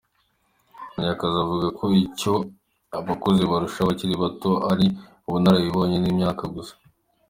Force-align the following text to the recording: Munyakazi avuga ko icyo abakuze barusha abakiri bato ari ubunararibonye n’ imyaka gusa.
Munyakazi 0.93 1.37
avuga 1.43 1.67
ko 1.77 1.83
icyo 2.05 2.33
abakuze 2.99 3.41
barusha 3.51 3.79
abakiri 3.85 4.13
bato 4.23 4.51
ari 4.71 4.85
ubunararibonye 5.27 5.97
n’ 5.99 6.05
imyaka 6.11 6.43
gusa. 6.55 6.73